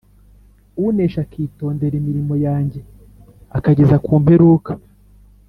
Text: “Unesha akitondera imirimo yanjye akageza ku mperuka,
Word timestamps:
“Unesha 0.87 1.19
akitondera 1.25 1.93
imirimo 2.01 2.33
yanjye 2.45 2.79
akageza 3.57 3.95
ku 4.05 4.11
mperuka, 4.21 4.71